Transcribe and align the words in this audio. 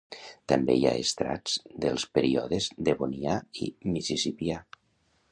També 0.51 0.75
hi 0.77 0.85
ha 0.91 0.93
estrats 1.01 1.57
dels 1.83 2.05
períodes 2.17 2.69
Devonià 2.87 3.35
i, 3.65 3.67
Mississippià. 3.97 4.57